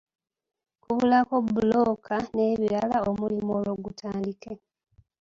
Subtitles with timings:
[0.81, 4.51] Kubulako bbulooka n'ebirala omulimu olwo gutandike.